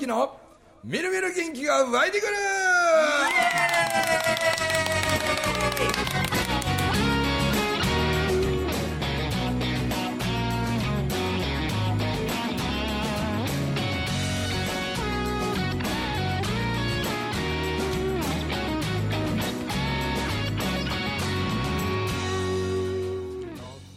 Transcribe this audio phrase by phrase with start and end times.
[0.00, 0.34] 之の
[0.82, 2.32] みるみる元気が湧いてくる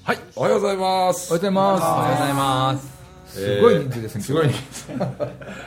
[0.04, 1.82] はいおはようございますおはようございます。
[1.82, 2.94] おはようございます。
[3.34, 4.22] すごい人数ですね。
[4.22, 4.92] すごい人数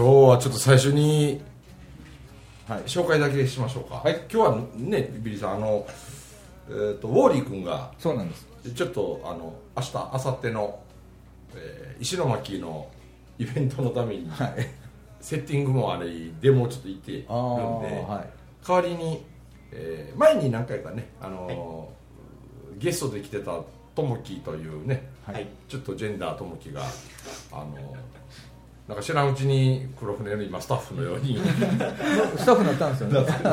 [0.00, 1.42] 今日はちょっと最初に、
[2.66, 5.86] はい、紹介だけしましょうか、はい今日はねビリーさんあの、
[6.70, 8.48] えー、とウォーリー君がそうなんです。
[8.74, 10.82] ちょっとあの明日明後日の、
[11.54, 12.88] えー石巻の
[13.38, 14.54] イベントのために、はい。
[15.20, 16.08] セッティングもあれ
[16.40, 18.66] デモをちょっと行ってるんで、はい。
[18.66, 19.22] 代わりに、
[19.70, 23.60] えー前に何回かね、あのーゲストで来てた
[23.94, 26.84] ともきというね、はいちょっとジェンダーともきが、
[27.52, 27.80] あのー
[28.88, 31.38] なんか知らんうちに黒船の今スタッフのように。
[32.36, 33.26] スタッフになったんですよね。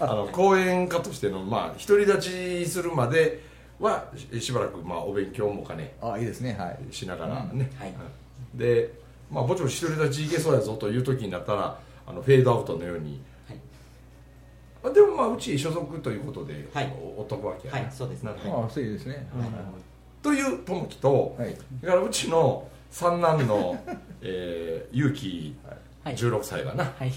[0.00, 3.40] あの講演家としての、まあ、独り立ちするまで
[3.78, 5.96] はししばらく、まあ、お勉強もかね。
[6.00, 6.56] あ、いいですね。
[6.58, 6.78] はい。
[6.90, 7.92] しながらね、はい。
[8.54, 8.90] で、
[9.30, 13.58] まあ、もちろん独り立ちいけそうやぞという時になったらあのフェードアウトのように、はい。
[14.84, 16.92] あでもまあうち所属ということで、はい。
[16.98, 17.80] おおっとくわけやな。
[17.80, 17.92] はい。
[17.92, 18.30] そうですね。
[18.30, 18.66] なるほど。
[18.66, 18.86] あ、そうい。
[18.86, 19.26] いですね。
[20.22, 21.54] という友樹と、はい。
[21.80, 23.76] それからうちの三男の、
[24.22, 25.52] えー、結城
[26.04, 27.12] はい16歳がな、はい。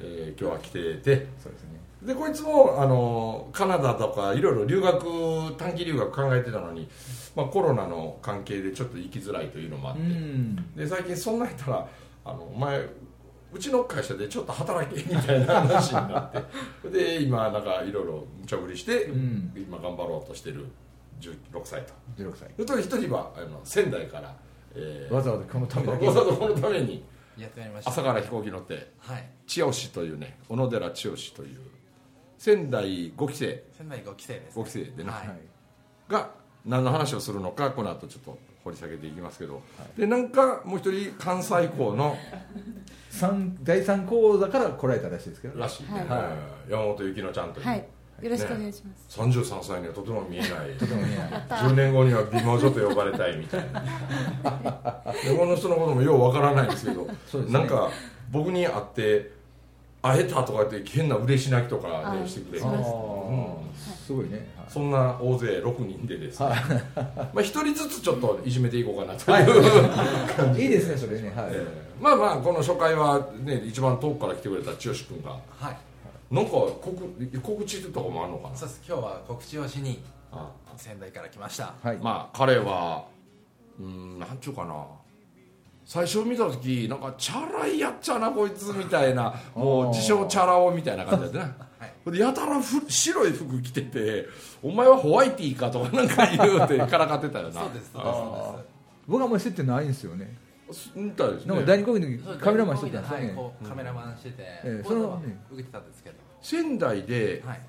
[0.00, 1.80] えー今日は来ててそうですね。
[2.02, 6.88] でこいつもあのカナダとかいろいろ留学短期留学考えてたのに、
[7.34, 10.72] まあ、コロナの関係でちょっと行きづらいというのもあっうて、ん。
[10.76, 11.88] で最近そんなん言ったら
[12.24, 12.86] あのお前
[13.52, 16.32] うちの会社でちょっと働けみたいな話になっ
[16.82, 20.66] て で今なんかいろいろ無茶ぶりして、うん今頑張ろうとしてる
[21.20, 22.48] 16歳と十六歳。
[22.54, 24.34] それと一人はあの仙台から、
[24.74, 25.14] えー。
[25.14, 27.04] わざわざこのためだけわざわざこのために。
[27.38, 27.90] やってまいりました。
[27.90, 29.28] 朝から飛行機乗ってはい。
[29.46, 31.60] 千代市というね小野寺千代市という
[32.38, 33.64] 仙台5期生。
[33.76, 34.58] 仙台5期生です。
[34.58, 35.28] 5期生でね、はい。
[35.28, 35.38] はい。
[36.08, 36.30] が
[36.66, 39.62] 何の話をするのかこの後ちょっと掘り下げていきますけど、
[39.96, 42.16] でなんかもう一人関西校の
[43.10, 45.58] 三第三講座から来られたらしいですけど。
[45.58, 46.20] らしいね、は
[46.68, 46.68] い。
[46.68, 47.84] うん山本幸乃ちゃんという、はい、
[48.22, 49.20] よろしくお願いします。
[49.20, 51.16] 33歳にはとても見えないとてもね。
[51.16, 53.80] やった10年後には美魔女と呼ばれたいみたいな
[55.24, 57.90] でこの人のこともようわからないんですけどそねなんか
[58.30, 59.32] 僕に会って
[60.00, 62.94] 会えたとかって変な嬉し泣きとかねあしてくれてしましたああ、
[64.06, 64.32] すごいね。
[64.32, 66.54] はいそんな大勢6人でですね、は
[67.34, 70.62] まあ、1人ずつちょっといじめていこうかなという、 い。
[70.64, 71.30] いいですね、それね。
[71.36, 71.48] はい。
[71.50, 75.76] えーまあまあこの初回はね一番遠くから来てくれた千代君がはい。
[76.32, 76.96] なんか告
[77.42, 78.56] 告知とかもあるのかな？
[78.56, 78.82] そうです。
[78.88, 81.74] 今日は告知をしにあ仙台から来ました。
[81.82, 81.98] はい。
[81.98, 83.04] まあ彼は
[83.78, 84.86] うんなんちゅうかな
[85.84, 91.44] 最初見た時なんかチャラいやっちゃなこいつみたいな もう自称チャラ男みたいな感じだったな
[92.06, 92.18] はい。
[92.18, 94.26] やたらふ白い服着てて
[94.62, 97.90] 「お前はホワイティーか」とかなんか言うて からかってたよなそうです。
[97.92, 98.62] そうああ。
[99.06, 100.34] 僕はあんまり接点ないんですよね。
[100.94, 102.24] みたいですねなんか第二講義のです。
[102.24, 103.26] 時カメラマンしてたんですよね。
[103.34, 106.16] はいカメラマンしてて、ええ講座はそのね受けてたんですけど。
[106.42, 107.60] 仙台ではい。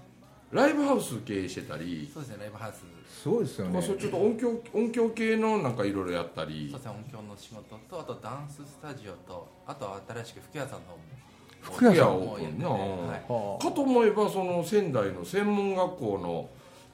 [0.51, 2.37] ライブハウス経営してたりそうですね。
[2.41, 2.83] ライブハウス。
[3.21, 3.81] すごいですよねまあ、。
[3.81, 6.95] それちょっと音響音響系のなんかいろいろやったりそうですね。
[7.11, 10.99] 音響の仕事とあとダンススタジオとあと新しく服屋さんの方も
[11.61, 12.79] 服屋さんもやってて、なはい。
[13.27, 16.49] はあかと思えばその仙台の専門学校の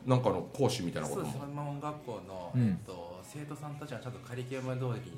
[0.06, 5.18] なんかの講師みたいなこともそうです専門学校の、うんえっと、生徒さんたちはちゃんとカリキュラム通りに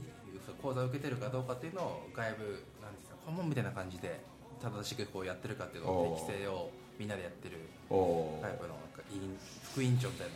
[0.62, 2.44] 講座を受けてるかどうかっていうのを外部
[2.82, 4.20] なんですか顧問みたいな感じで
[4.62, 7.58] 正しくこうやってるかっていうのを適正をみんなでやってる
[8.42, 8.76] タイプの
[9.12, 9.38] 委員
[9.74, 10.34] 副委員長みたいな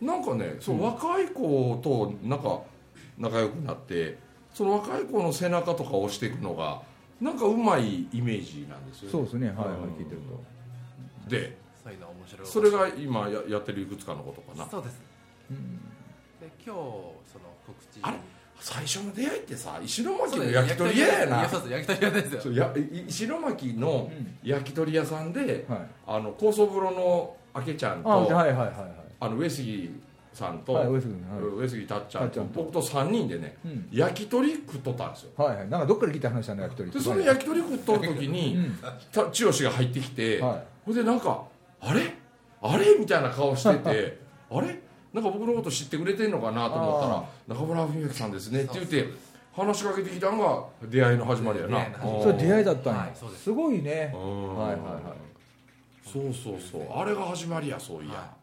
[0.00, 2.60] なんかねそう、若い子となんか
[3.18, 4.18] 仲良くなって
[4.54, 6.82] その若い子の背中とか押していくのが
[7.20, 9.12] なんかうまいイメージなんですよえ。
[9.12, 9.48] そうですね。
[9.48, 9.94] はいはいうん。
[9.94, 10.20] 聞いてる
[11.28, 12.46] でそういうの面白い。
[12.46, 14.70] それが今ややってるいくつかのことかな。
[14.70, 14.96] そうです。
[14.96, 15.02] と。
[15.50, 15.78] うん。
[16.40, 16.78] で今日
[17.32, 18.18] その告知あれ？
[18.58, 21.42] 最初の出会いってさ石巻の焼き鳥屋やな。
[21.42, 22.40] 焼き鳥屋ですよ。
[22.40, 24.10] そうやい石巻の
[24.42, 25.78] 焼き鳥屋さんで、はい。
[26.06, 28.76] あの高層風呂のあけちゃんとあ、はいはいはいはい。
[29.20, 29.90] あの上杉
[30.32, 31.56] さんと、はい上杉君はい。
[31.62, 32.44] 上杉たっちゃんと。
[32.54, 33.88] 僕と3人でね、うん。
[33.92, 35.30] 焼き鳥食っとったんですよ。
[35.36, 35.68] はいはい。
[35.68, 36.90] なんかどっから聞いた話だ焼き鳥。
[36.90, 38.78] でその焼き鳥食っとる時に、うん
[39.12, 40.62] た千代が入ってきて、はい。
[40.86, 41.44] ほんでなんか
[41.80, 42.14] 「あれ？
[42.62, 44.18] あれ?」みたいな顔してて
[44.50, 44.80] 「あれ？
[45.16, 49.08] なんか僕のこと知ってくれてんのかなと思ったらあ「中村文明さんですね」って言って
[49.50, 51.86] 話しかけてきたのが出会いの始まりやな。
[52.22, 53.00] それ出会いだったんや。
[53.00, 53.44] はいす。
[53.44, 54.12] すごいね。
[54.14, 55.02] うんはいはいはい。
[56.04, 56.92] そうそうそう。
[56.94, 58.24] あれが始まりやそういや、はい。
[58.24, 58.34] あ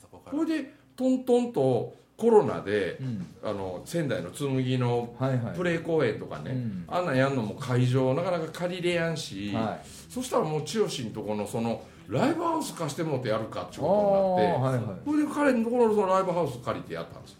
[0.00, 3.26] そここれでトントンとコロナで、うん。
[3.44, 5.54] あの仙台の紬のはいはい。
[5.54, 6.84] プレイ公演とかね、うん。
[6.88, 9.78] あんなんやんのも会場なかなか借りれやんし、は
[10.08, 14.96] そしたらもう剛のとこのそのライブハウス貸してもらってやるかっていうあことになって、あはいはい。
[15.04, 17.38] それで彼のところのそのライブハウス借りてやったんですよ、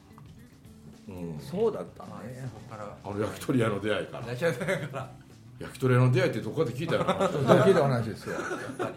[1.09, 2.97] うん、そうだったはいねそこから。
[3.03, 4.27] あの焼き鳥屋の出会いから。
[4.27, 5.11] 焼き鳥屋から。
[5.59, 7.15] 焼き鳥屋の出会いってどこかで聞いたよな。
[7.15, 8.35] 聞いた話ですよ。
[8.35, 8.43] やっ
[8.79, 8.91] ぱり。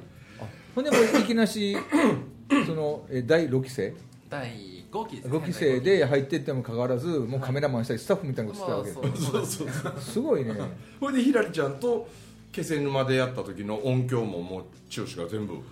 [0.75, 1.77] ほんでもういきなし
[2.65, 3.93] そのえ第6期生？
[4.29, 4.49] 第
[4.91, 8.91] 5期ですね5期生で入ってってもかかわらずもうカメラマンしたりスタッフみたいなことしてたわけ。
[8.91, 9.93] まあそうそうですそう。
[9.99, 10.53] すごいね。
[10.99, 12.07] ほいでひらりちゃんと
[12.51, 14.63] 気仙沼でやった時の音響ももう
[14.95, 15.63] 剛が全部はい。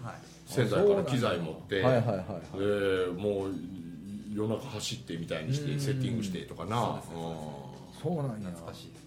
[0.45, 2.25] 仙台から機材持って、はいはいはいはい。
[2.55, 3.51] えーもう
[4.31, 5.79] 夜中走ってみたいにしてうん。
[5.79, 7.01] セッティングしてとかな。
[8.01, 8.49] そうなんや。
[8.49, 8.87] 懐かしい。
[8.91, 9.03] です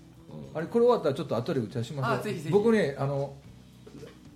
[0.53, 0.59] うん。
[0.59, 2.21] あれこれ終わったらちょっと後で打ち合わせします。
[2.21, 2.51] あぜひぜひ。
[2.51, 3.35] 僕ねあの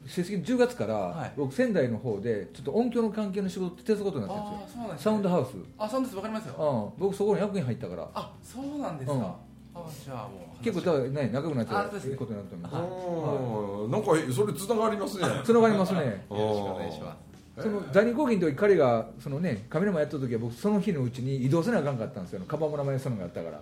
[0.07, 1.33] 成績10月から、はい。
[1.37, 4.79] 僕仙台の方でちょっと音響の関係の仕事手伝うことになってるんあですよ。
[4.79, 5.03] あそうなんですね。
[5.03, 5.49] サウンドハウス、
[5.79, 6.17] あサウンドです。
[6.17, 6.93] わかりますよ。
[6.97, 8.09] うん、僕そこに役員入ったから。
[8.15, 9.46] あそうなんですか、うん
[9.77, 12.85] あじゃあもう結構だね仲良くなってあそういいことになってますはい。
[12.85, 15.25] うんなんかそれつながりますね。
[15.45, 16.01] つながりますね。
[16.01, 17.17] よろしくお願いしま
[17.57, 17.63] す。
[17.63, 22.43] その第二講義の時彼がそのねカメラマンやった時は僕その日のうちに移動せなあかんかったんですよ。
[22.47, 23.61] カバ村前そのがあったから。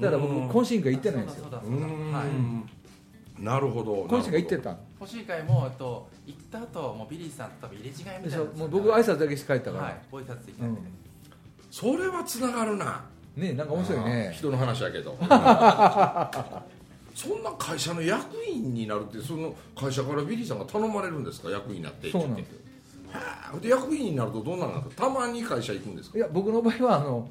[0.00, 0.48] だから僕うん。
[0.50, 1.46] 懇親会行ってないんですよ。
[1.50, 1.60] は
[2.24, 2.26] い。
[2.28, 2.68] ん
[3.38, 4.04] なるほど。
[4.04, 4.78] 懇親会行ってたん？
[5.00, 7.94] 欲しい会もえっと行った後もうビリーさんと多分入れ違い
[8.24, 8.44] みたいな。
[8.44, 10.02] もう僕挨拶だけして帰ったから、はい。
[10.10, 10.86] ご挨拶できたんで、うん。
[11.70, 13.04] それはつながるな
[13.36, 14.32] ねなんか面白いね。
[14.36, 15.16] 人の話やけど。
[17.14, 21.50] そんな会社の役員になるってその会社からビリーさんが頼まれるんですか？
[21.50, 22.10] 役員になって。
[22.10, 22.54] そうなんですよ。
[23.54, 26.18] よで役員になるとどうなるんですかたまに会社行くんですか？
[26.18, 27.28] いや僕の場合はあの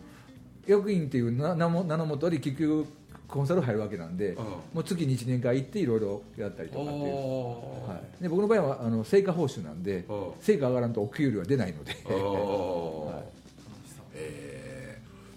[0.65, 2.85] 役員っていう名名も名のもとで結局
[3.27, 4.43] コンサル入るわけなんで、うん。
[4.45, 10.25] もう月に1年間行っていろいろやったりとかっていう、おはい、で僕の場合はあの成果報酬なんでうん。
[10.39, 11.91] 成果上がらんとお給料は出ないので。
[11.93, 12.13] ー。
[12.15, 13.23] お ー
[14.15, 14.42] えー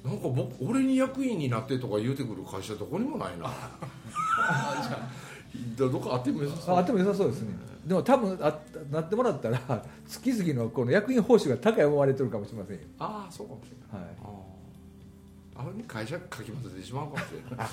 [0.06, 3.50] なんか僕俺に役員になってとか言うてくる会社どこにもないな。
[5.76, 6.76] どどこあってもよさそう。
[6.76, 7.56] ああっても良さそうですね。
[7.84, 8.56] でも多分あ
[8.90, 9.58] なってもらったら
[10.06, 14.06] 月々のこの役員報酬が高い思われてるかもしれませんよ、ああそうかもしれない。
[14.06, 14.12] は
[15.64, 17.68] い、あれに会社かき混ぜてしまうかもしれない。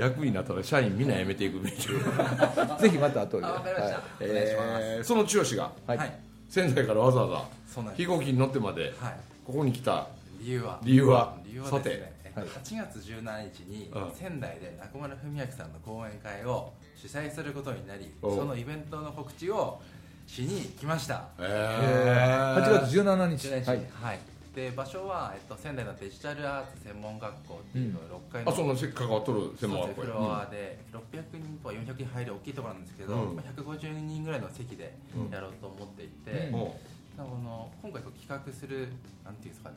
[0.00, 3.42] 役員になったら社員みんな辞めていくみたいな、 ぜひまた後で。
[3.42, 5.98] かりました、はお願いします、えーその剛がはい。
[5.98, 6.18] はい。
[6.48, 7.44] 仙台からわざわ
[7.74, 9.16] ざ飛行機に乗ってまではい。
[9.46, 10.08] ここに来た
[10.38, 10.80] 理由は。
[10.82, 11.36] 理由は？
[11.44, 12.48] 理由はさてですね、えっとはい。
[12.48, 14.10] 8月17日にうん。
[14.14, 19.80] 仙台で中村文明さんの講演会を主催することになりそのイベントの告知を
[20.26, 21.28] しに来ました。
[21.38, 23.48] え8月17日。
[23.48, 23.80] 17日はい。
[24.02, 24.18] はい。
[24.56, 30.96] で場所は、えっと、仙台のデジタルアーツ専門学校っていうのを6階のあそのせっ関わっとる専門学校フやロアで600
[31.36, 33.36] 人とか400人入る大きいところなんですけど、うん。
[33.36, 34.96] まあ150人ぐらいの席で
[35.30, 36.52] やろうと思っていて、うん。
[36.52, 36.74] こ
[37.18, 38.88] の今回こう企画する
[39.24, 39.76] なんていうんですかね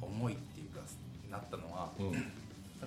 [0.00, 0.80] 思いっていうか
[1.30, 2.32] なったのはうん。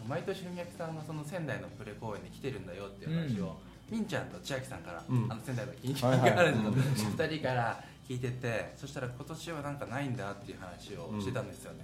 [0.07, 3.57] 毎年文明さんがその仙台のプレ公演に来てるんだよっていう話を、
[3.89, 5.27] みんちゃんと千秋さんから、うん。
[5.29, 11.83] あの仙台の近所があるんですけど、2人から聞いててそしたら今年はなんかないんだっていう話をしてたんですよね、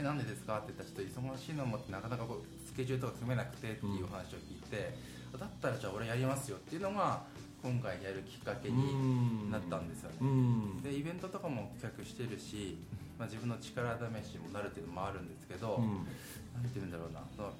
[0.00, 0.58] うなんでですか？
[0.58, 4.94] って言ったらちょっと忙しいのもってなかなかこうスケジュールとか組めなくてっていう話を聞いて、
[5.38, 7.22] だったらじゃあ俺やりますよっていうのが
[7.62, 10.82] 今回やるきっかけになったんですよね、うん。
[10.82, 12.78] でイベントとかも企画してるし、
[13.18, 16.06] まあ、自分の力試しもなるっていうのもあるんですけど、うん。
[16.54, 17.22] なんて言うんだろうな。
[17.36, 17.52] その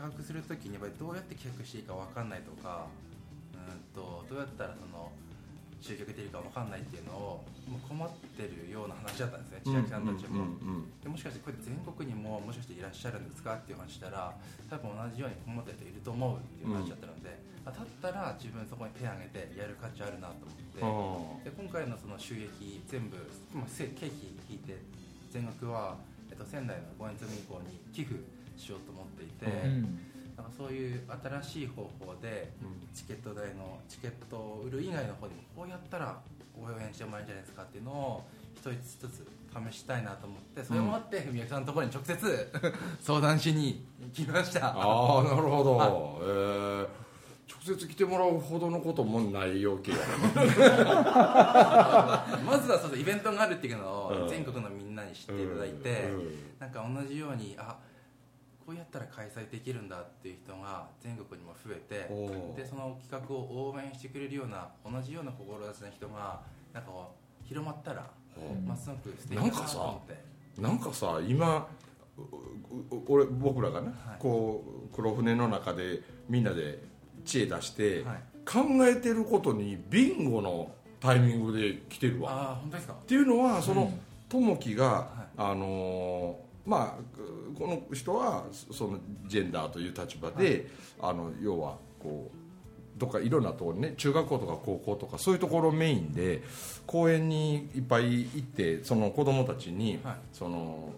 [0.00, 2.86] 画するときにやっぱりどうやって企画していいか分かんないとか
[3.52, 5.12] うんとどうやったらその
[5.80, 10.44] 集客できるか分かんないっていうのをもう困ってるような話だったんですね千秋さんたちも。
[10.44, 14.36] うんでもしかしてこれ全国にももしかしていらっしゃるんですかっていう話したら
[14.68, 21.40] 多分同じように困ってる人いると思うっていう話だったので、あだったら自分そこに手を挙げてやる価値あるなと思って。
[21.44, 23.16] あで今回のその収益全部、
[23.52, 24.76] まあ、せ経費引いて
[25.30, 25.96] 全額は、
[26.30, 28.20] えっと、仙台の五円積み銀行に寄付
[28.56, 29.98] しようと思っていて、うん
[30.56, 32.52] そういう新しい方法で
[32.94, 36.18] チケット代のチケットを売る以外の方でもこうやったら
[36.56, 39.26] 応援してもらえるんじゃないですかっていうのを一つずつ
[39.72, 42.52] 試したいなと思ってそれもあって文明さんのところに直接
[43.00, 44.68] 相談しに行きました。
[44.68, 45.88] ああなるほど、はい。
[45.88, 46.88] えー
[47.50, 49.98] 直接来てもらうほどのこともないよけや。
[52.46, 56.58] まずはそうイベントがあるっていうのうんを全国のみんなに知っていただいて、うん。
[56.60, 57.76] なんか同じようにあ
[58.70, 62.06] こうやったら開催できるんだっていう人が全国にも増えて
[62.56, 66.40] でその企画を応援してくれるような同じような志の人が
[66.72, 66.90] なんか
[67.42, 70.62] 広まったら、うんまあ、すごく素敵だなと思って。
[70.62, 71.66] なんかさ今
[72.16, 74.16] うう俺僕らがね、はい。
[74.20, 74.62] こ
[74.92, 76.78] う黒船の中でみんなで
[77.24, 78.18] 知恵出して、はい。
[78.46, 82.30] 考えてることにビンゴのタイミングで来てるわ。
[82.30, 82.92] ああ本当ですか？
[82.92, 83.92] っていうのはその、
[84.28, 90.68] 友樹が、あのーまあこの人はそのジェンダーという立場で、
[91.02, 96.42] あの要はこうどっかいろんなところにね中学校とか高校とかそういうところメインで
[96.86, 100.14] 公園にいっぱい行ってその子供たちに、はい。
[100.32, 100.92] その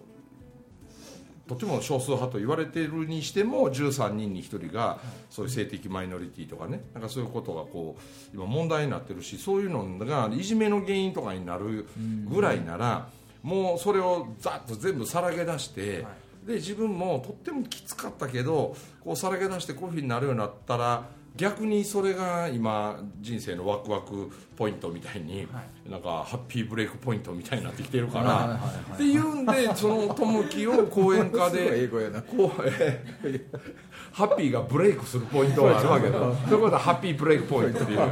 [1.49, 11.87] とても少数派と言われているにしても13人に1人がそういう性的マイノリティとかねなんかそういうことがこう今問題になってるしそういうのがいじめの原因とかになる
[12.31, 13.09] ぐらいなら
[13.43, 16.05] もうそれをざっと全部さらけ出して、
[16.47, 25.49] で自分もとってもきつかったけどこうさらけ出してこういうふうになるようになったら逆にそれが今人生のワクワクポイントみたいに、
[25.89, 28.61] なんかハッピーブレイクポイントみたいになってきてるから、
[28.95, 31.89] っていうんでその友樹を講演家で
[34.12, 36.19] ハッピーがブレイクするポイントがあるわけだ。
[36.49, 37.99] そういうことはハッピーブレイクポイントっていう。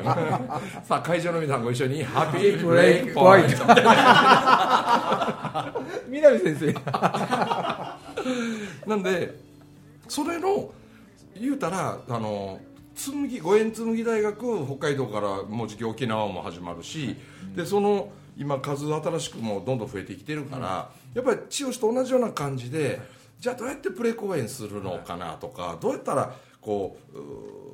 [0.82, 3.50] さあ会場の皆さんご一緒にハッピーブレイクポイント。
[6.08, 6.74] 南先生。
[8.88, 9.38] なんで
[10.08, 10.70] それの
[11.38, 12.58] 言うたらあの
[13.00, 17.16] 紬五円紬大学北海道からもうじき沖縄も始まるし、
[17.56, 23.00] でその今数新しくもどんどん増えてきてるから、やっぱり千代と同じような感じで
[23.38, 26.98] じゃあどうやってプレ公演するのかなとか、どうやったらこ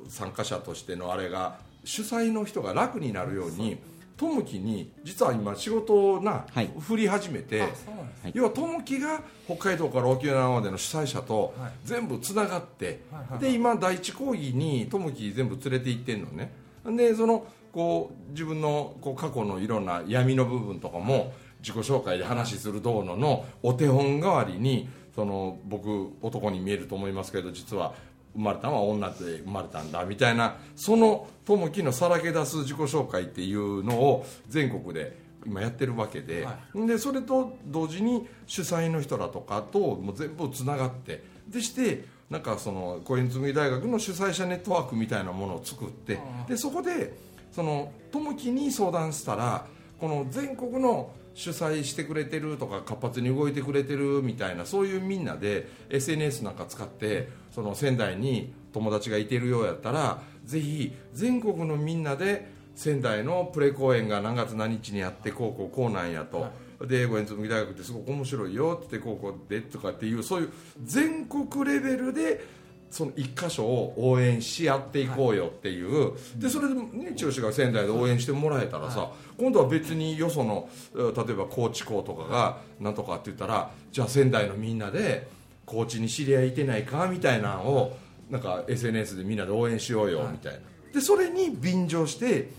[0.05, 3.77] う参加者としてのあれが主催の人が楽になるように
[4.17, 6.69] 友樹に実は今仕事をな、はい。
[6.79, 7.61] 振り始めて。
[7.61, 8.31] あそうなんですはい。
[8.35, 11.71] 要は友樹が北海道から沖縄までの主催者とはい。
[11.85, 16.51] 全部つながって、はいはいで今第一講義に友樹全部連れて行ってんのね。
[16.85, 27.93] でそのこう自分のこう過去のいろんな闇の部分とかも自己紹介で話するどうののお手本代わりにその僕男に見えると思いますけど実は
[28.37, 47.17] 生まれたのは女で生まれたんだみたいなその友樹のさらけ出す自己紹介っていうのを全国で今やってるわけで,、はでそれと同時に主催の人らとかともう全部つながってでしてなんかその小円紬大学の主催者ネットワークみたいなものを作ってでそこで
[47.51, 49.65] その友樹に相談したら
[49.99, 66.47] この全国の主催してくれてるとか活発に動いてくれてるみたいなそういうみんなで SNS なんか使ってその仙台に友達がいてるようやったらぜひ全国のみんなで仙台のプレ公演が何月何日にやってこうこうこうなんやと、
[66.85, 70.51] で五円紬大学ってすごく面白いよってこうこうでとかっていうそういう
[70.83, 72.45] 全国レベルで
[72.89, 85.27] その一箇所を応援し合っていこうよっていう、でそれでね千代が仙台で応援してもらえたらさ、今度は別によそのえー例えば高知校とかがなんとかって言ったらじゃあ仙台のみんなで
[85.65, 87.97] 高知に知り合いいてないかみたいなのを
[88.29, 90.59] なんか SNS でみんなで応援しようよみたいな、
[90.93, 92.49] でそれに便乗して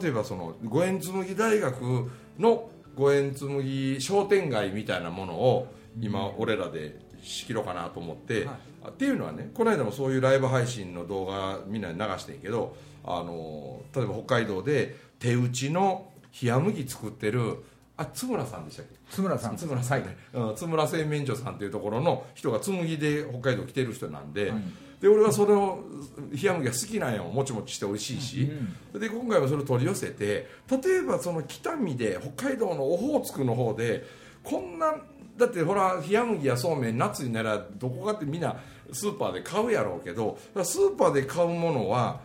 [0.00, 5.66] 例えばその五円紬大学の五円紬商店街みたいなものを
[6.00, 8.52] 今俺らで仕切ろうかなと思って、は
[8.86, 8.88] い。
[8.88, 16.10] っていうのはねこの間もそういうライブ配信の動画みんなに流してんけどあの例えば北海道で手打ちの
[16.42, 17.64] 冷麦作ってる
[17.96, 18.96] あ津村さんでしたっけ？
[19.10, 19.56] 津村さん。
[19.56, 24.52] 津村さんね、うん津村製麺所さんっていうところの人が紬で北海道来てる人なんで、
[25.00, 25.84] で俺はそれを
[26.32, 27.24] 冷麦が好きなんよ。
[27.24, 28.50] もちもちして美味しいし、
[28.98, 34.04] で今回はそれを取り寄せて例えばその北見で北海道のオホーツクの方で
[34.42, 34.96] こんな
[35.36, 38.56] だってほら冷麦やそうめん夏にならどこかってみんな
[38.92, 42.20] スーパーで買うやろうけどスーパーで買うものは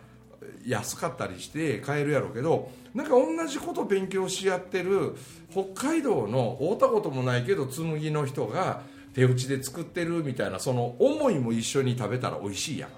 [0.66, 5.16] 安かったりして買えるやろうけどなんか同じこと勉強し合ってる
[5.50, 8.82] 北海道の会ったこともないけど紬の人が
[9.14, 12.90] 手打ちで作ってるみたいなその思いも一緒に食べたら美味しいやん。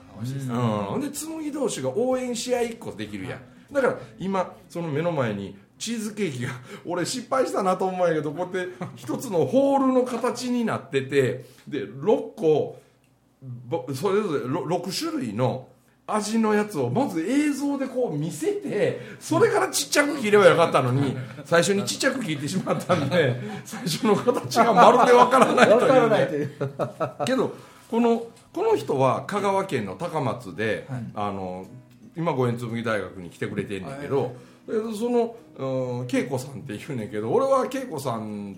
[0.94, 3.40] うん、で紬同士が応援し合いっこできるやん。
[3.72, 6.50] だから今その目の前にチーズケーキが
[6.84, 12.78] 俺失敗したなと思うんやけどこうやって一つのホールの形になっててで6個
[13.42, 15.66] ぼそれぞれろ6種類の
[16.06, 26.26] 味のやつをまず映像でこう見せてそれからちっちゃく切ればよかったのに最初にちっちゃく切ってしまったんで最初の形がまるでわからないといいうね。
[26.26, 27.26] という。
[27.26, 27.54] けど
[27.90, 31.66] このこの人は香川県の高松で、あの
[32.16, 34.49] 今五円紬大学に来てくれてんねんけど、で
[34.96, 38.56] そのうん恵子さんって言うねんけど俺は恵子さん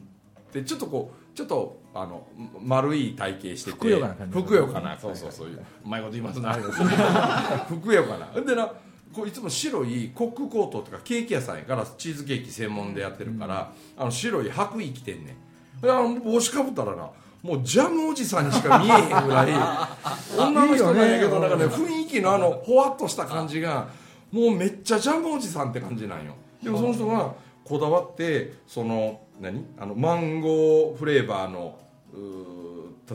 [0.48, 2.26] ってちょっとこうちょっとあの
[2.60, 4.38] 丸い体型しててふくよかな感じ。
[4.38, 4.98] ふくよかな。
[4.98, 5.48] そうそうそう。
[5.48, 5.54] い。
[5.54, 6.54] ううまいこと言いますな。
[7.68, 8.40] ふくよかな。
[8.40, 8.72] でな
[9.12, 15.36] こういつも白いコックコートとかケーキ屋さんやからチーズケーキ専門でやってるから、あの白い白衣着てんね
[15.78, 15.80] ん。
[15.80, 17.10] であの帽子かぶったらな
[17.42, 19.52] もうジャムおじさんにしか見えへんぐらい
[20.38, 23.88] 女の人なんやけどなんかね雰囲気のあのほわっとした感じが
[24.32, 26.34] もうめっちゃジャムおじさんって感じなんよ。
[26.62, 27.34] でもその人が
[27.64, 29.64] こだわってその何？
[29.78, 31.78] あのマンゴーフレーバーの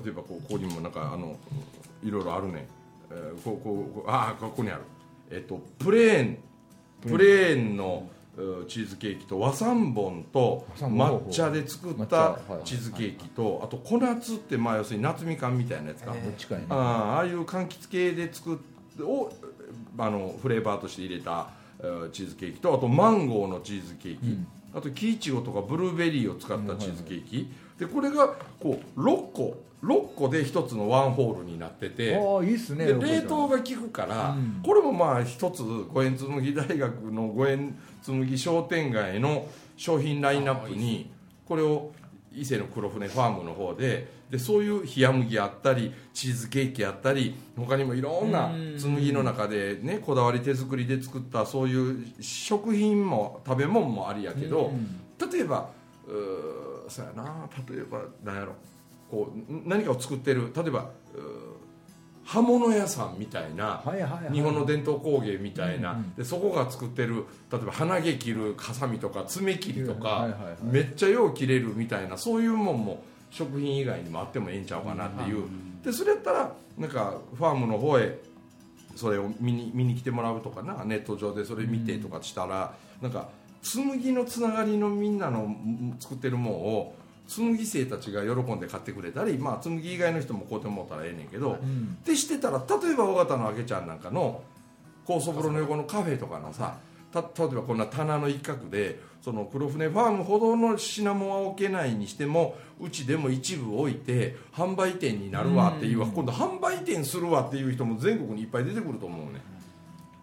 [0.04, 1.36] 例えばこうここにもなんかあの
[2.04, 2.68] いろいろあるね、
[3.12, 4.82] えーこうこああここにある。
[5.32, 6.38] えっ、とプレーン。
[7.02, 7.76] プレーン。
[7.78, 8.08] の
[8.38, 18.58] うーチーズケーキと和三盆と抹茶で作ったはいチーズケーキとあと小夏ってまあ要するに夏みかんみたいなやつか、えーああいう柑橘系で作っ
[19.04, 19.32] を
[19.98, 24.48] あのフレーバーとして入れたえーチーズケーキとあとマンゴーのチーズケーキ、うん。
[24.74, 28.28] あと木いちごとかブルーベリーを使ったチーズケーキ、でこれが
[28.60, 32.16] こう6個6個で1つのワンホールになってて。
[32.16, 34.62] ああいいっすねで冷凍が効くから、うん。
[34.64, 41.12] これもまあ一つ五円紬大学の五円紬商店街の商品ラインナップに
[41.48, 41.92] これを
[42.34, 48.78] 伊勢の黒船ファームの方ででそういう冷麦あったりチーズケーキあったり他にもいろんなうん。
[48.78, 55.00] 紬の中でねこだわり手作りで作ったそういう食品も食べ物もありやけどうん
[55.32, 55.70] 例えば
[56.08, 58.54] うーそうやな例えば何やろ。
[59.10, 60.90] こうん何かを作ってる例えば
[62.26, 64.34] 刃物屋さんみたいなはいはいはい。
[64.34, 66.16] 日本の伝統工芸みたいな、うんうん。
[66.16, 70.56] でそこが作ってる例えば鼻毛切るハサミとか爪切りとか、はいはいはい。
[70.64, 75.46] めっちゃよう切れるみたいなそういうもんも食品以外にもあってもええんちゃうかなっていう、
[75.84, 78.20] でそれやったらなんかファームの方へ
[78.96, 80.84] それを見に見に来てもらうとかな。
[80.86, 83.30] ネット上でそれ見てとかしたら、なんか
[83.62, 86.96] 紬のつながりのみんなのん作ってるもんを
[87.28, 92.02] 紬生たちが喜んで買ってくれたり、まあ、紬以外の人も買うてもらったらええねんけど、うん。
[92.04, 94.42] でしてたら例えば尾形のあげちゃんなんかの
[95.06, 96.78] 高速風呂の横のカフェとかのさ
[97.12, 109.42] た例えばこんな棚の一角でその黒船ファームほどの品物は置けないにしてもうちでも一部置いて販売店になるわっていう、うん今度販売店するわっていう人も全国にいっぱい出てくると思うね。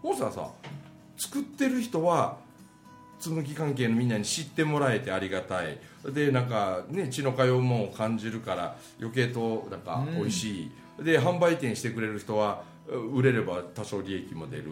[0.03, 0.49] ほしたらさ
[1.17, 2.39] 作ってる人は
[3.21, 5.79] 紬関係のみんなに知ってもらえてありがたい。
[6.13, 10.71] でなんかね血の通うもんを感じるから余計となんか美味しい、
[11.03, 14.65] で販売店してくれる人はう売れれば多少利益も出る。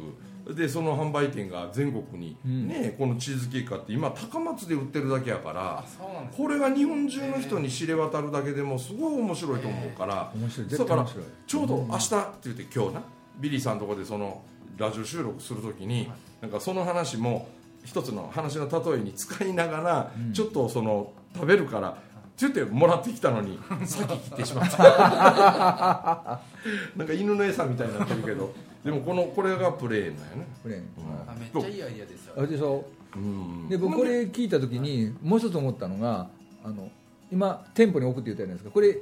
[0.56, 2.68] でその販売店が全国に、うん。
[2.68, 10.68] ねこのチーズケーキ買って今高松で売ってるだけやからあそうなんですこれが日本中の人に知れ渡るだけでもすごい面白いと思うから、面白い。
[10.68, 11.24] だから絶対面白い。
[11.46, 13.02] ちょうど明日って言って今日な
[13.38, 14.42] ビリーさんのとこでその
[14.76, 17.48] ラジオ収録するときに、なんかその話も
[17.84, 20.32] 一つの話の例えに使いながら、うん。
[20.32, 21.98] ちょっとその食べるから
[22.48, 24.78] って言ってもらってきたのに先切ってしまった。
[26.96, 28.52] なんか犬の餌みたいになってるけど
[28.84, 30.46] でもこのこれがプレーンだよね。
[30.62, 30.80] これ
[31.28, 32.34] あめっちゃいいアイデアですよ。
[32.36, 32.84] あれでしょ？
[33.16, 33.68] うん。
[33.68, 36.28] で僕これ聞いた時にもう一つ思ったのが
[36.64, 36.90] あの
[37.30, 38.70] 今店舗に置くって言ったじゃないですか。
[38.70, 38.98] これ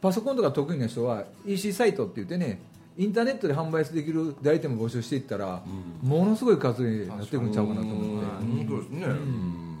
[0.00, 2.60] パソコンとか得意な人は EC サイトって言ってね
[2.96, 5.62] インターネットで販売できる代理店も募集していったら、
[6.00, 8.68] ものすごい数になってくるんちゃうかなと思って、うん。
[8.68, 9.73] そうですね、うん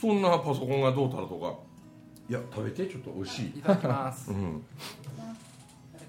[0.00, 1.54] そんなパソコンがどうたらとか。
[2.28, 3.46] いや食べてちょっと美味しい。
[3.58, 4.30] いただきます。
[4.30, 4.64] うん。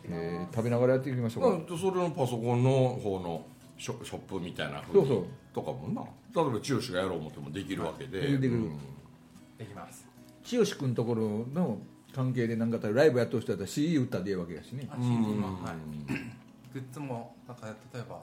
[0.06, 2.72] えー食べながらやっていきましょうか、まあ、それのパソコンの
[3.04, 3.46] 方の
[3.78, 5.08] ショショップみたいな風に。
[5.08, 5.26] そうそう。
[5.54, 6.02] とかもな
[6.34, 8.78] 例えば千代がやろう思ってもできるわけで、できるうん。
[9.58, 10.08] できます。
[10.44, 11.80] 千代君のところの
[12.14, 14.88] 関係で何かあったらライブやってほしかったら CD 売ったらでいいわけやしね。
[14.90, 15.76] あ CD もはい。
[16.74, 18.22] グッズもなんか例えば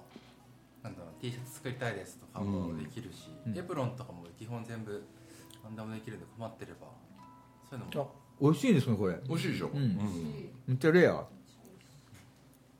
[0.82, 3.58] なんだろう T シャツ作りたいですとかもできるし、うん。
[3.58, 5.02] エプロンとかも基本全部
[5.68, 6.86] 何でもできるんで困ってれば
[7.68, 9.16] そういうのあも美味しいですねこれ。
[9.28, 9.98] 美味しいでしょ、うん。
[10.66, 11.12] めっちゃレア。
[11.12, 11.26] こ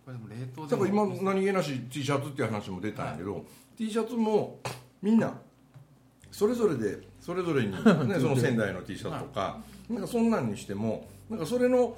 [0.07, 3.45] れでも冷凍でも今何気なし T シャツっていう話も出たんやけど、
[3.77, 4.61] T シャツも
[5.03, 5.35] みんな
[6.31, 7.73] それぞれでそれぞれに、
[8.09, 11.97] ね、その仙台の T シャツとかなんかそんなんにしてもなんかそれの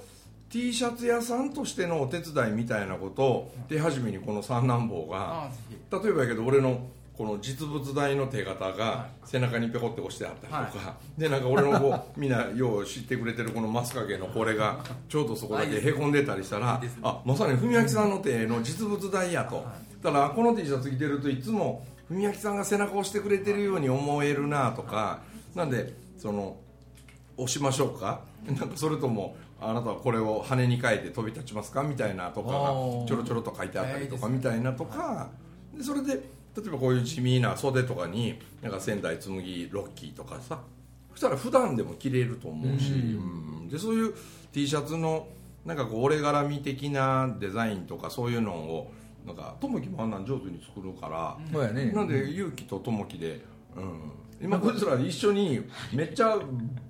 [0.49, 6.05] T シャツ屋さんとしてのお手伝いみたいなことを手始めにこの三男坊があぜひ。
[6.05, 6.89] 例えばやけど俺の
[7.21, 16.89] この実物大の手形がは背中にペコって押してあったりとか、でなんか俺のこうみんなよう知ってくれてるこのマスカゲのこれがちょうどそこだけへこんでたりしたらね。
[17.03, 19.65] あまさに文明さんの手の実物大やと、はい。
[20.03, 25.21] だからこの T シャツ着てるといつも文明さんが背中を押してくれてるように思えるなとか。
[25.55, 26.57] なんでその
[27.37, 28.23] 押しましょうか？
[28.47, 31.83] なんかそれともあなたはこれを羽に変えて飛び立ちますか？
[31.83, 32.49] みたいなとか
[33.07, 35.29] ちょろちょろと書いてあったりとかみたいなとか。
[35.77, 40.61] でそれで例えばこういう地味な袖とかになんか仙台紬ロッキーとかさ
[41.13, 43.69] そしたら普段でも着れると思うし、うん。
[43.69, 44.15] でそういう
[44.53, 45.29] T シャツの
[45.65, 48.93] なんかこう折れ絡み的なデザインとかそういうのを
[49.27, 51.93] なんかともきもあんなん上手に作るから、そうやね。
[51.93, 53.45] なんで勇気とともきで、
[53.77, 55.61] うん、今こいつら一緒に
[55.93, 56.39] めっちゃ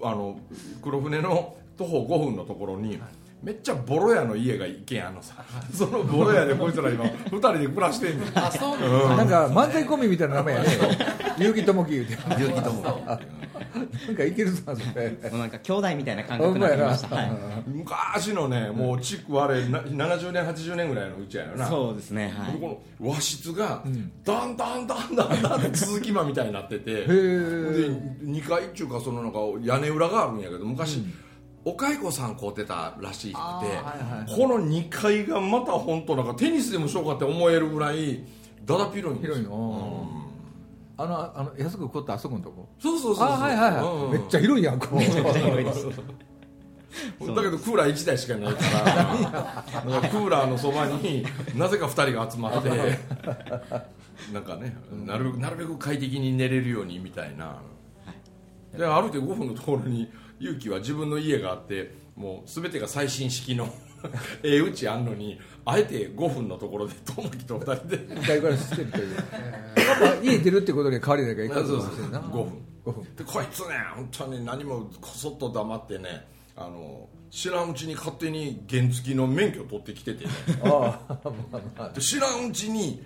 [0.02, 0.38] あの
[0.80, 3.00] 黒船の徒歩5分のところに
[3.42, 5.42] めっちゃボロ屋の家が一軒あんのさ。
[5.72, 8.38] そのボロ屋でこいつら今2人で暮らしてんねん。
[8.38, 10.66] あそうなんですなんか漫才コンビみたいな名前やね。
[11.38, 12.12] 結城智樹言うて。
[12.12, 15.10] 勇気ともきっていうなんかいけるぞそれ。
[15.30, 17.30] もうなんか兄弟みたいな感覚になってきました、はい、
[17.66, 21.66] 昔のねもう築あれな70年80年ぐらいのうちやよな。
[21.66, 22.60] そうですねはい。
[22.60, 23.82] この和室が
[24.24, 31.02] だんだんだんだんだんって続き間みたいになっててでへえ2階っていうかそのなんか屋根裏があるんやけど昔、
[31.64, 38.24] お蚕さん買うてたらしくて、この2階がまた本当なんかテニスでもしようかって思えるぐらい
[38.64, 39.34] だだ広いんですよ。
[39.34, 40.08] 広いの？
[40.96, 42.68] あのあの安く買ったあそこのとこ？
[42.78, 44.10] そうそうそうそうあはいはいはい、うん。
[44.12, 45.86] めっちゃ広いやんここめちゃくちゃ広いです。
[45.86, 45.92] だ
[47.26, 52.68] けどクーラー1台しかないからクーラーのそばになぜか2人が集まって
[54.32, 57.58] なんかねなるべくなるべく快適に寝れるようにみたいな。
[58.76, 63.72] で歩いて5分のところに勇気は自分の家があってもう全てが最新式の
[64.42, 67.98] ええうちあんのにあえて5分のところで友樹と2人で。
[67.98, 69.14] 2階からしてるという。
[69.14, 72.42] やっぱ家出るってことで変わりないからいかんと思うんですよな5分。
[72.86, 73.14] 5分。
[73.16, 76.26] でこいつね本当に何もこそっと黙ってね
[76.56, 80.30] あの知らんうちに勝手に原付の免許取ってきててね。
[80.64, 81.18] ああ。
[81.24, 83.04] まあまあで知らんうちに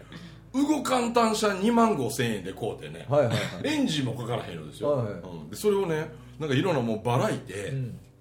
[0.55, 3.39] 動かん単車2万5千円で買うてね、はいはいはい。
[3.65, 5.07] エンジンもかからへんのですよ、はい。
[5.09, 5.51] うん。
[5.51, 7.73] でそれをねなんかいろんなもうばらいて、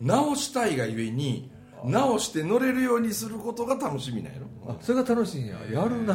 [0.02, 1.52] 直したいがゆえに
[1.84, 4.48] 直して乗れるようにすることが楽しみなんやろ。
[4.74, 5.56] あそれが楽しいんや。
[5.72, 6.14] やるな。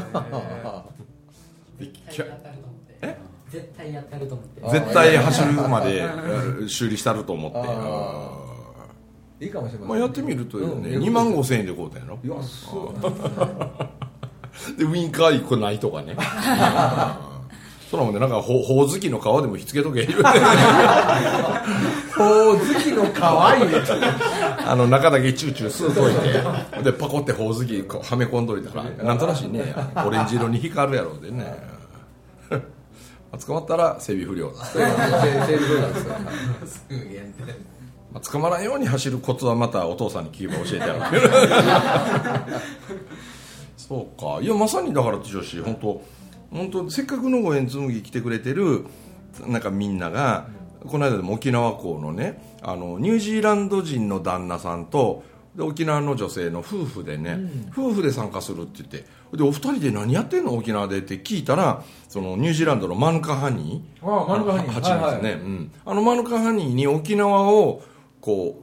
[1.79, 2.99] で絶対やったると思って。
[3.03, 3.19] え？
[3.51, 4.61] 絶対やったると思って。
[4.81, 7.59] 絶対走るまでうん修理したると思って。
[7.63, 8.45] あ
[9.41, 11.03] いいかもしれませんまあ、やってみるとね、うん。
[11.03, 12.19] 2万5千円で買うたんやろ？
[12.25, 16.17] いやそうでウインカー1個ないとかね
[17.91, 20.29] そらもんねなんかほほおずきの皮でもひっつけとけ言うて。
[22.15, 23.65] ほおずきの可愛い
[24.67, 29.75] あの中だけチューチュー吸うといてでパコってほおずきはめ込んどいたらなんとなしにね
[30.05, 31.79] オレンジ色に光るやろうでね。
[33.37, 34.87] 捕まったら整備不良だ、整理
[35.59, 36.15] 不良なんですよ。
[38.11, 41.35] まあ、捕まらんように走るコツはまたお父さんに聞けば教えてやるけど。
[43.77, 44.43] そうか。
[44.43, 46.03] いやまさにだから女子本当
[46.51, 48.87] 本当せっかくのご縁紬来てくれてる
[49.47, 50.49] なんかみんなが
[50.87, 55.23] この間でも沖縄港のねあのニュージーランド人の旦那さんと
[55.55, 57.37] で沖縄の女性の夫婦でね、
[57.73, 59.05] 夫婦で参加するって言って
[59.37, 60.55] でお二人で何やってんの？
[60.55, 64.09] 沖縄でって聞いたらそのニュージーランドのマヌカハニー。
[64.09, 64.71] ああマヌカハニー。
[64.71, 65.33] 蜂蜜ね、はいはい。
[65.33, 67.83] うん、あのマヌカハニーに沖縄を
[68.21, 68.63] こ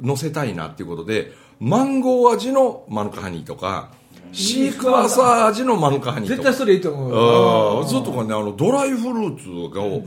[0.00, 3.90] う乗せたいなっていうことでマンゴー味のマヌカハニーとか
[4.32, 7.80] シークワーサー味のマヌカハニー絶対それいいと思う。
[7.80, 10.04] ああそれとかねあのドライフルーツを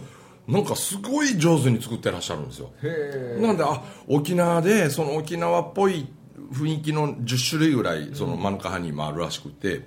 [0.47, 2.71] なんかすごい上手に作ってらっしゃるんですよ。
[2.83, 3.41] へえ。
[3.41, 6.07] なんであ沖縄でその沖縄っぽい
[6.51, 9.85] 雰囲気の10種類ぐらいそのマヌカハニーもあるらしくて、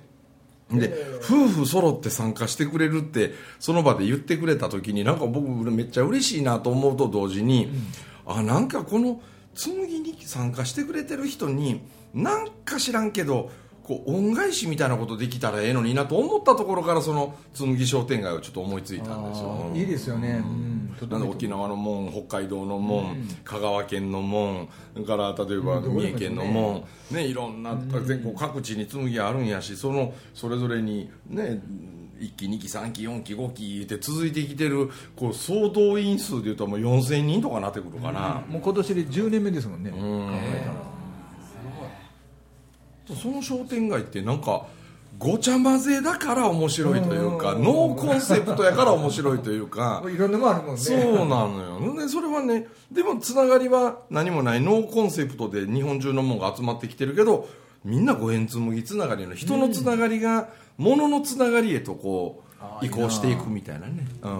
[0.71, 0.93] で
[1.23, 7.69] 夫婦揃って参加してくれるってその場で言ってくれた時になんか僕めっちゃ嬉しいなと思うと同時に、
[8.25, 9.21] あなんかこの
[9.53, 11.81] 紬に参加してくれてる人に
[12.13, 13.51] なんか知らんけど
[13.83, 19.71] こう恩返しみたいなことできたらええのになと思ったところからその紬商店街をちょっと思いついたんですよ。
[19.73, 20.41] いいですよね。
[20.43, 21.09] うん。
[21.09, 24.69] なんで沖縄の門北海道の門、香川県の門
[25.05, 25.95] から例えばうん。
[25.95, 31.61] 三重県の門、ねいろんな全国各地に紬あるんやしそのそれぞれにね
[32.19, 39.91] 1期2期3期4期5期って続いてきてるこう総動員数でいうともう4000人とかなってくるかな、もう今年で10年目ですもんね
[43.07, 44.65] その商店街ってなんか
[45.19, 50.03] ごちゃ混ぜだから面白いというかノーコンセプトやから面白いというか。
[50.07, 50.81] いろんなもんあるもんね。
[50.81, 51.99] そうなのよ。
[51.99, 54.61] でそれはねでもつながりは何もない。
[54.61, 57.47] ノーコンセプトで日本中のものが集まってきてるけど
[57.85, 62.43] みんなご縁紬つながりの人のつながりが物のつながりへとこ
[62.81, 64.07] う移行していくみたいなね。
[64.21, 64.39] うん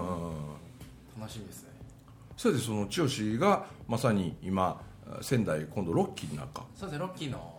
[1.20, 1.70] 楽しみですね。
[2.36, 4.80] それでその千代がまさに今
[5.20, 6.64] 仙台今度6期になるか。
[6.74, 7.53] そうですねロッキーのえっと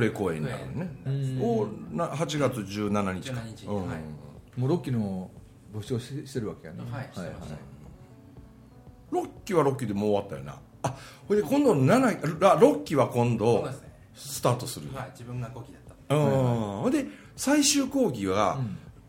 [0.00, 0.90] プレ公演になるね。
[1.42, 3.40] をな8月17日か。
[3.40, 3.66] 17日。
[3.66, 3.88] うん。
[3.88, 4.60] はい。
[4.60, 5.30] もう6期の
[5.74, 6.80] 募集をししてるわけやね。
[6.90, 7.10] はい。
[7.12, 7.56] してました
[9.12, 10.58] 6期は6期でもう終わったよな。
[10.82, 10.96] あ
[11.28, 13.92] ほいで今度の7 6期は今そう度ですね。
[14.14, 15.10] スタートするはい。
[15.10, 16.14] 自分が5期だった。
[16.16, 16.22] うん。
[16.82, 17.04] ほんで
[17.36, 18.58] 最終講義が、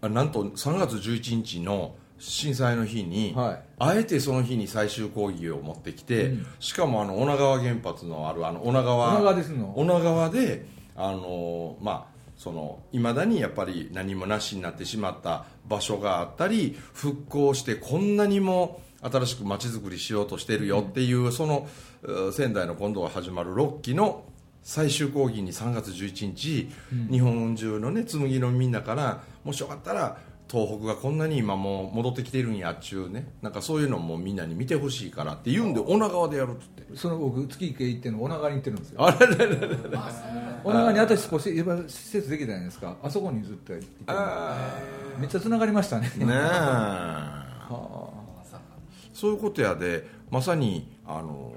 [0.02, 3.64] あなんと3月11日の震災の日に、はい。
[3.80, 9.74] あえてその日に最終講義を持ってきて、しかもあの女川原発のあるあの女川女川ですの。
[9.78, 21.68] 女川であのまあその未だにやっぱり何もなしになってしまった場所があったり復興してこんなにも新しく街づくりしようとしてるよっていう、その
[22.04, 24.24] う仙台の今度は始まる6期の
[24.64, 26.70] 最終講義に3月11日、
[27.10, 30.18] 日本中のね紬のみんなからもしよかったら
[30.52, 33.32] 東北がこんなに今もう戻ってきてるんやっちゅうね。
[33.42, 36.98] なんかそういうのもみんなに見てほしいからって言うんで女川でやるっつって。
[36.98, 39.06] その僕月一回行ってるの女川に行ってるんですよ。
[39.06, 39.68] あれれれれれ
[40.64, 44.20] 女川に私少しやっぱ施設できたじゃないですかあそこにずっと行ってる
[45.20, 48.01] めっちゃつながりましたねねえは
[49.14, 51.54] そういうことやでまさにあの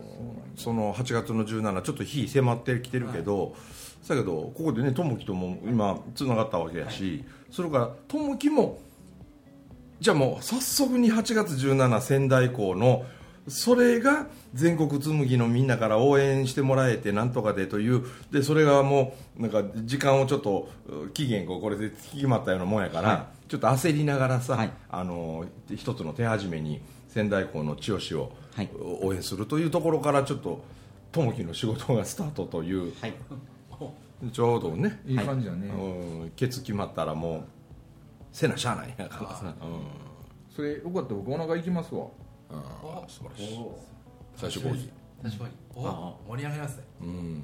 [0.56, 3.54] その8月の17ちょっと日迫ってきてるけど、
[4.08, 8.78] だけどここでね友樹とも今つながったわけやし、それから友樹も
[10.00, 13.04] じゃあもう早速に8月17仙台港の
[13.48, 24.70] それが全国紬のみんなから応援してもらえてなんとかでというでそれがもうなんか時間をちょっとう期限がこれで決まったようなもんやから、ちょっと焦りながらさ、はい。
[24.90, 26.80] あの一つの手始めに
[27.14, 28.70] 仙台港の千代をはい。
[29.00, 30.64] 応援するというところからちょっと
[31.12, 33.14] 友樹の仕事がスタートというはい。
[34.32, 35.14] ちょうどね、い。
[35.14, 37.44] い感じだね、うん、ケツ決まったらもう
[38.32, 39.36] せなしゃあないやから。
[39.36, 40.04] さ、うん
[40.54, 42.06] それよかったら僕お腹行きますわ。
[42.50, 43.58] ああ素晴らしい。
[44.36, 44.90] 最初講義。
[45.22, 46.84] 確かにお盛り上がりますね。
[47.00, 47.42] うん。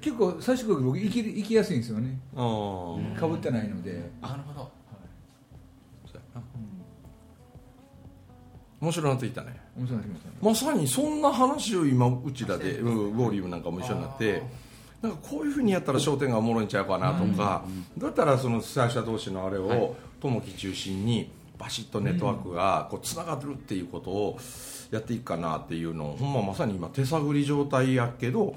[0.00, 2.18] 結構最初から僕行き行きやすいんですよね。
[2.34, 3.20] ああ。
[3.20, 4.10] かぶってないので。
[4.22, 4.77] なるほど
[8.80, 9.60] 面白くなってきたね。
[9.76, 10.34] 面白くなってきましたね。
[10.40, 14.42] まさにそんな話を今うちらで、うん、ウォーリームなんかも一緒になって
[15.02, 17.64] なんかこういうふうにやったら商店がおもろいんちゃうかなとか、
[17.96, 24.38] だったらその主催者同士のあれを友樹中心にバシッとネットワークがこうつながるっていうことを
[24.90, 28.56] やっていくかなっていうのをほんままさに今手探り状態やけど、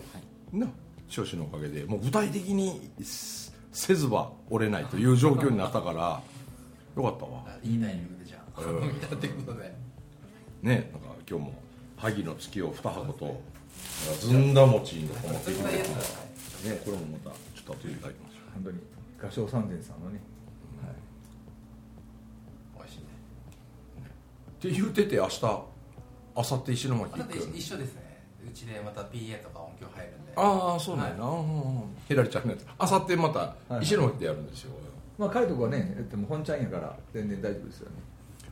[0.52, 0.68] な
[1.10, 6.22] 少子のおかげでもう具体的にせせずは折れないという状況になったから
[6.96, 7.44] よかったわ。
[7.64, 8.88] いいタイミングでじゃあうん。
[9.00, 9.81] やってことで
[10.62, 11.54] ねなんか今日も
[11.98, 13.42] 萩の月を2箱と
[14.20, 18.80] ずんだ餅のこ持ってきてこれもまたちょっと後でいただきましょ本当に
[19.22, 20.20] 画商三千さんのね。
[22.76, 23.06] 美味しいね。
[24.62, 25.64] うって言うてて明日明
[26.36, 28.02] 後日石巻だって行く一緒ですね。
[28.48, 30.34] うちでまた PA とか音響入るんで。
[30.36, 31.14] ああそうなんや。
[31.16, 34.72] な、うんひらりちゃんのやつ明後日また石巻でやるんですよ、
[35.18, 37.96] まあ彼とこはねやっても本ちゃんやから全然大丈夫ですよね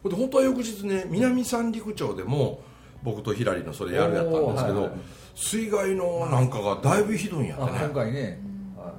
[0.04, 2.62] ほんで本当は翌日ね南三陸町でも
[3.04, 5.00] 僕とひらりのそれやるやったんですけど、はいはい。
[5.36, 7.72] 水害のなんかがだいぶひどいんやってね。
[7.80, 8.40] あ今回ね。
[8.78, 8.94] は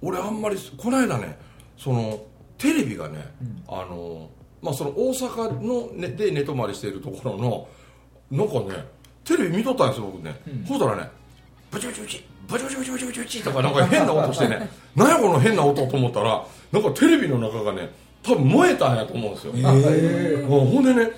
[0.00, 1.38] 俺あんまりこの間ね
[1.76, 2.24] その
[2.56, 3.34] テレビがね、
[3.68, 4.30] あの
[4.62, 7.68] まあその大阪の、ね、で寝泊まりしているところの
[8.30, 8.84] なんかね
[9.24, 11.10] テレビ見とったんですよ僕ね、ほうたらね
[11.70, 14.70] ブチブチブチブチブチブチブチブチとかなんか変な音してね。
[14.94, 17.90] 何やこの変な音と思ったらなんかテレビの中がね
[18.24, 20.46] 多分燃えたんやと思うんですよ、うん。
[20.46, 21.10] ほんでね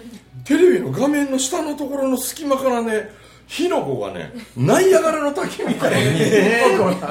[0.45, 3.11] テレビの画面の下のところの隙間からね
[3.47, 6.21] 火の粉がねナイアガラの滝みたいに、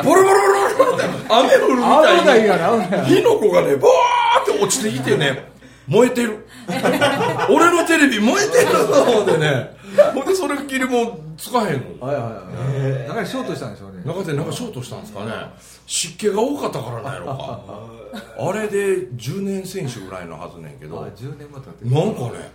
[0.03, 0.41] ボロボロ
[0.77, 2.41] ボロボロって雨降るみたい
[3.01, 5.54] に火の粉がねバーって落ちてきてね
[5.87, 6.47] 燃えてる。
[7.49, 9.75] 俺のテレビ燃えてると思ってね。
[10.13, 12.05] ほんでそれっきりもうつかへんの。
[12.05, 13.07] はいはいはい。
[13.07, 14.03] なんかショートしたんでしょうね。
[14.05, 15.31] 中でなんかショートしたんですかね。
[15.85, 17.61] 湿気が多かったからなんやろか。
[18.39, 20.99] あれで10年選手ぐらいのはずねんけど。
[20.99, 22.51] あ10年も経ってなんかね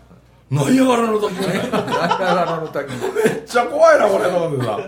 [0.50, 1.70] ナイアガラの滝ね。
[1.72, 2.90] あの滝。
[2.90, 2.96] め
[3.30, 4.78] っちゃ怖いなこれと思ってさ。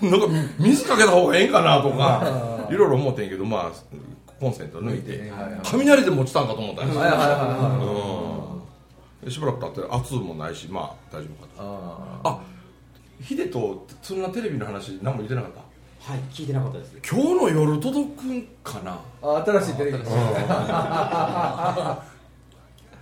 [0.00, 0.26] なんか
[0.60, 3.72] 水かけた方がええんかなとかいろいろ思ってんけどまあ
[4.40, 5.32] コンセント抜いて
[5.64, 6.86] 雷でも落ちたんかと思ったん
[9.24, 11.62] ですしばらく経って圧もないしまあ大丈夫かと。
[11.62, 12.40] ああ
[13.20, 16.12] ヒデとそんなテレビの話何も言ってなかった？
[16.12, 16.96] はい聞いてなかったです。
[17.10, 19.00] 今日の夜届くんかな？
[19.20, 19.98] あ新しいテレビ。
[19.98, 20.10] です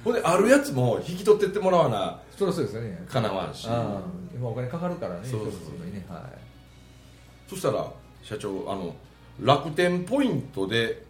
[0.04, 3.04] ほんであるやつも引き取ってってもらわなそりゃそうですよね。
[3.08, 3.66] かなわんし。
[3.68, 4.00] ああ
[4.34, 5.86] 今お金かかるからねそうそうそう。
[5.92, 6.04] ね。
[6.08, 6.22] はい。
[7.50, 7.86] そしたら
[8.22, 8.94] 社長あの
[9.40, 11.04] 楽天ポイントで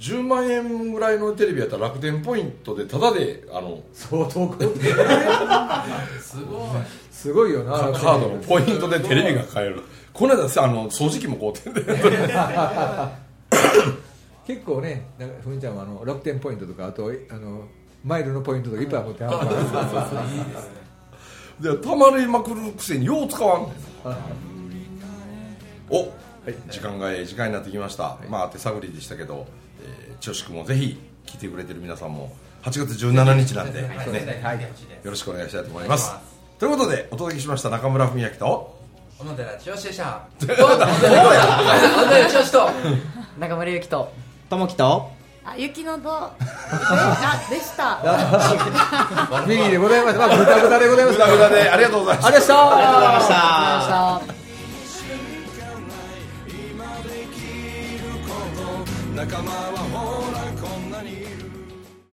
[0.00, 4.56] 10万円ぐらいのテレビやったら楽天ポイントでタダであの相当こ
[6.18, 6.68] すごい。
[7.12, 7.52] すごい。
[7.52, 9.82] よなカカードのポイントでテレビが買える。
[10.14, 11.82] この間さあの掃除機も買うてんで。
[14.46, 17.68] 結構ねなんかふみちゃんはあの楽天ポイントとかあとあの
[18.02, 19.44] マイルのポイントとかいっぱい持ってはるか
[21.60, 21.74] ら。
[21.76, 23.72] でたまりまくるくせによう使わんねん。
[25.90, 26.08] お、
[26.68, 29.46] 時間がええ時間になってきました、まあ手探りでしたけど、
[29.82, 32.32] えー、千代もぜひ来てくれてる皆さんも
[32.62, 33.88] 8月17日なんで、ね
[34.42, 34.62] はい。
[34.62, 34.68] よ
[35.04, 36.12] ろしくお願いしたいと思います。
[36.58, 38.78] ということでお届けしました中村文明と
[39.18, 40.28] 小野寺千代でした。
[40.40, 42.70] 小野寺千代と
[43.38, 44.12] 中村ゆきと。
[44.48, 45.20] ともきと？
[45.44, 46.36] あ、雪のど、あ、
[47.48, 47.98] でした。
[49.46, 50.18] ミギーでございます。
[50.18, 51.18] まあグダグダでございます。
[51.18, 52.28] グダグダでありがとうございました。
[52.28, 53.34] ありがとうございました。
[53.36, 54.39] ありがとうございましたでした。
[59.20, 60.59] 仲間はほら